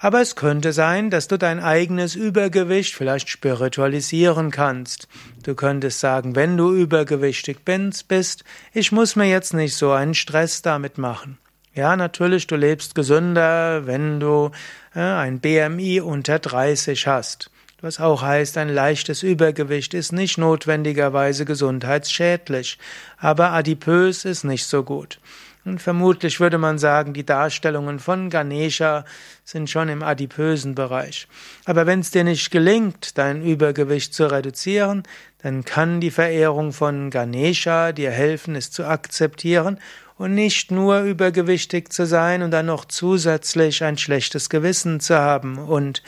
[0.00, 5.08] Aber es könnte sein, dass du dein eigenes Übergewicht vielleicht spiritualisieren kannst.
[5.42, 10.62] Du könntest sagen, wenn du übergewichtig bist, ich muss mir jetzt nicht so einen Stress
[10.62, 11.38] damit machen.
[11.74, 14.50] Ja, natürlich, du lebst gesünder, wenn du
[14.94, 17.50] äh, ein BMI unter 30 hast.
[17.80, 22.76] Was auch heißt, ein leichtes Übergewicht ist nicht notwendigerweise gesundheitsschädlich,
[23.18, 25.20] aber adipös ist nicht so gut.
[25.64, 29.04] Und vermutlich würde man sagen, die Darstellungen von Ganesha
[29.44, 31.28] sind schon im adipösen Bereich.
[31.66, 35.04] Aber wenn es dir nicht gelingt, dein Übergewicht zu reduzieren,
[35.42, 39.78] dann kann die Verehrung von Ganesha dir helfen, es zu akzeptieren
[40.16, 45.58] und nicht nur übergewichtig zu sein und dann noch zusätzlich ein schlechtes Gewissen zu haben
[45.58, 46.02] und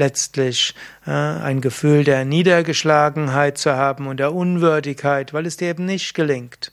[0.00, 0.74] letztlich
[1.06, 6.14] äh, ein Gefühl der Niedergeschlagenheit zu haben und der Unwürdigkeit, weil es dir eben nicht
[6.14, 6.72] gelingt.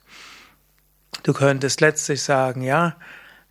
[1.22, 2.96] Du könntest letztlich sagen, ja,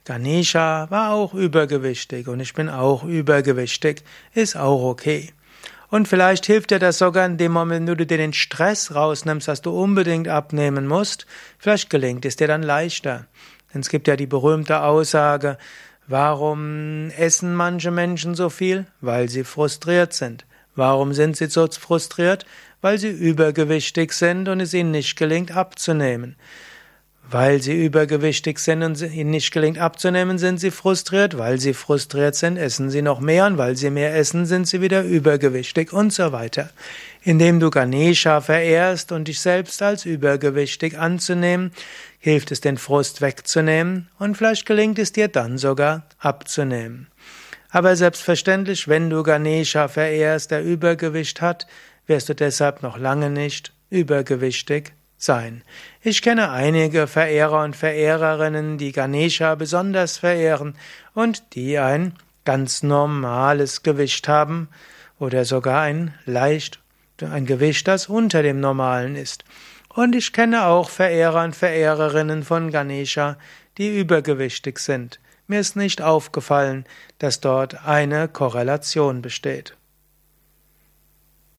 [0.04, 4.02] Ganesha war auch übergewichtig und ich bin auch übergewichtig,
[4.34, 5.32] ist auch okay.
[5.88, 9.46] Und vielleicht hilft dir das sogar in dem Moment, wenn du dir den Stress rausnimmst,
[9.46, 11.26] dass du unbedingt abnehmen musst.
[11.58, 13.26] Vielleicht gelingt es dir dann leichter.
[13.72, 15.58] Denn es gibt ja die berühmte Aussage,
[16.08, 18.86] Warum essen manche Menschen so viel?
[19.00, 20.46] Weil sie frustriert sind.
[20.76, 22.46] Warum sind sie so frustriert?
[22.80, 26.36] Weil sie übergewichtig sind und es ihnen nicht gelingt abzunehmen.
[27.28, 31.36] Weil sie übergewichtig sind und ihnen nicht gelingt abzunehmen, sind sie frustriert.
[31.36, 34.80] Weil sie frustriert sind, essen sie noch mehr und weil sie mehr essen, sind sie
[34.80, 36.70] wieder übergewichtig und so weiter.
[37.22, 41.72] Indem du Ganesha verehrst und dich selbst als übergewichtig anzunehmen,
[42.20, 47.08] hilft es den Frust wegzunehmen und vielleicht gelingt es dir dann sogar abzunehmen.
[47.70, 51.66] Aber selbstverständlich, wenn du Ganesha verehrst, der Übergewicht hat,
[52.06, 55.62] wirst du deshalb noch lange nicht übergewichtig sein.
[56.02, 60.74] Ich kenne einige Verehrer und Verehrerinnen, die Ganesha besonders verehren
[61.14, 64.68] und die ein ganz normales Gewicht haben
[65.18, 66.80] oder sogar ein leicht,
[67.20, 69.44] ein Gewicht, das unter dem normalen ist.
[69.88, 73.38] Und ich kenne auch Verehrer und Verehrerinnen von Ganesha,
[73.78, 75.20] die übergewichtig sind.
[75.46, 76.84] Mir ist nicht aufgefallen,
[77.18, 79.76] dass dort eine Korrelation besteht.